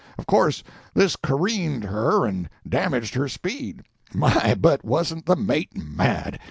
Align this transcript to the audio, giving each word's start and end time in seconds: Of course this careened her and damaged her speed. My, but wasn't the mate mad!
Of 0.17 0.25
course 0.25 0.63
this 0.95 1.15
careened 1.15 1.83
her 1.83 2.25
and 2.25 2.49
damaged 2.67 3.13
her 3.13 3.27
speed. 3.29 3.83
My, 4.11 4.55
but 4.55 4.83
wasn't 4.83 5.27
the 5.27 5.35
mate 5.35 5.77
mad! 5.77 6.39